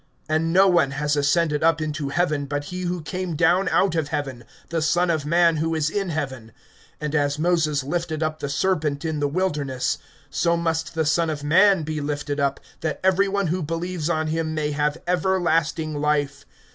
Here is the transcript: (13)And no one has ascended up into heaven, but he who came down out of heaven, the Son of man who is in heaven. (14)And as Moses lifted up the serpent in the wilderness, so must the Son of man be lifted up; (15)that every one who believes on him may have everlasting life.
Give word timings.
(13)And 0.31 0.45
no 0.45 0.67
one 0.67 0.89
has 0.89 1.15
ascended 1.15 1.63
up 1.63 1.79
into 1.79 2.09
heaven, 2.09 2.45
but 2.47 2.63
he 2.63 2.81
who 2.85 3.03
came 3.03 3.35
down 3.35 3.69
out 3.69 3.93
of 3.93 4.07
heaven, 4.07 4.45
the 4.69 4.81
Son 4.81 5.11
of 5.11 5.27
man 5.27 5.57
who 5.57 5.75
is 5.75 5.91
in 5.91 6.09
heaven. 6.09 6.51
(14)And 6.99 7.13
as 7.13 7.37
Moses 7.37 7.83
lifted 7.83 8.23
up 8.23 8.39
the 8.39 8.49
serpent 8.49 9.05
in 9.05 9.19
the 9.19 9.27
wilderness, 9.27 9.99
so 10.31 10.57
must 10.57 10.95
the 10.95 11.05
Son 11.05 11.29
of 11.29 11.43
man 11.43 11.83
be 11.83 12.01
lifted 12.01 12.39
up; 12.39 12.59
(15)that 12.81 12.97
every 13.03 13.27
one 13.27 13.45
who 13.45 13.61
believes 13.61 14.09
on 14.09 14.25
him 14.25 14.55
may 14.55 14.71
have 14.71 14.97
everlasting 15.07 15.93
life. 15.93 16.47